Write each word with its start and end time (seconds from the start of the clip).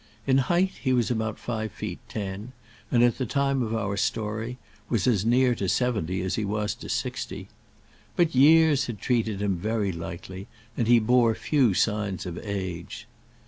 In 0.25 0.39
height, 0.39 0.71
he 0.81 0.93
was 0.93 1.11
about 1.11 1.37
five 1.37 1.71
feet 1.71 1.99
ten; 2.09 2.53
and 2.89 3.03
at 3.03 3.19
the 3.19 3.25
time 3.27 3.61
of 3.61 3.75
our 3.75 3.95
story 3.97 4.57
was 4.89 5.05
as 5.05 5.23
near 5.23 5.53
to 5.53 5.69
seventy 5.69 6.23
as 6.23 6.33
he 6.33 6.43
was 6.43 6.73
to 6.73 6.89
sixty. 6.89 7.49
But 8.15 8.33
years 8.33 8.87
had 8.87 8.97
treated 8.99 9.43
him 9.43 9.57
very 9.57 9.91
lightly, 9.91 10.47
and 10.75 10.87
he 10.87 10.97
bore 10.97 11.35
few 11.35 11.75
signs 11.75 12.25
of 12.25 12.39
age. 12.41 13.05